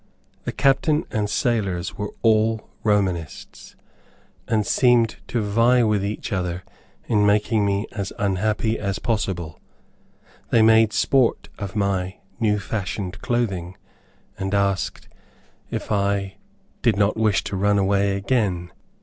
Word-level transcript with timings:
The 0.45 0.51
captain 0.51 1.05
and 1.11 1.29
sailors 1.29 1.95
were 1.95 2.09
all 2.23 2.67
Romanists, 2.83 3.75
and 4.47 4.65
seemed 4.65 5.17
to 5.27 5.43
vie 5.43 5.83
with 5.83 6.03
each 6.03 6.33
other 6.33 6.63
in 7.07 7.23
making 7.23 7.67
me 7.67 7.85
as 7.91 8.11
unhappy 8.17 8.79
as 8.79 8.97
possible 8.97 9.59
They 10.49 10.63
made 10.63 10.91
sport 10.91 11.49
of 11.59 11.75
my 11.75 12.17
"new 12.39 12.57
fashioned 12.57 13.21
clothing," 13.21 13.77
and 14.39 14.55
asked 14.55 15.07
if 15.69 15.91
I 15.91 16.37
"did 16.81 16.95
not 16.97 17.15
wish 17.15 17.43
to 17.43 17.55
run 17.55 17.77
away 17.77 18.15
again?" 18.17 18.71